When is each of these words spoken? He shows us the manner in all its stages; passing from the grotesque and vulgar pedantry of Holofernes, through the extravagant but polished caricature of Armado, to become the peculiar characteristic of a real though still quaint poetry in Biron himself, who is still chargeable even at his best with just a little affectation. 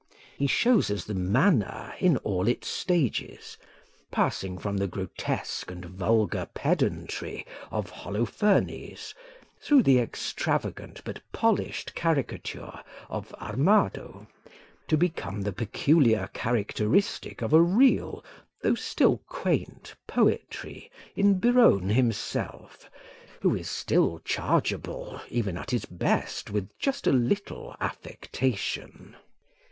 He 0.35 0.47
shows 0.47 0.89
us 0.89 1.05
the 1.05 1.13
manner 1.13 1.93
in 1.99 2.17
all 2.17 2.47
its 2.47 2.67
stages; 2.67 3.55
passing 4.09 4.57
from 4.57 4.77
the 4.77 4.87
grotesque 4.87 5.69
and 5.69 5.85
vulgar 5.85 6.47
pedantry 6.55 7.45
of 7.69 7.91
Holofernes, 7.91 9.13
through 9.61 9.83
the 9.83 9.99
extravagant 9.99 11.03
but 11.05 11.21
polished 11.31 11.93
caricature 11.93 12.79
of 13.11 13.31
Armado, 13.35 14.25
to 14.87 14.97
become 14.97 15.43
the 15.43 15.53
peculiar 15.53 16.31
characteristic 16.33 17.43
of 17.43 17.53
a 17.53 17.61
real 17.61 18.25
though 18.63 18.73
still 18.73 19.19
quaint 19.27 19.93
poetry 20.07 20.89
in 21.15 21.37
Biron 21.37 21.89
himself, 21.89 22.89
who 23.43 23.53
is 23.55 23.69
still 23.69 24.17
chargeable 24.25 25.21
even 25.29 25.55
at 25.55 25.69
his 25.69 25.85
best 25.85 26.49
with 26.49 26.75
just 26.79 27.05
a 27.05 27.11
little 27.11 27.75
affectation. 27.79 29.15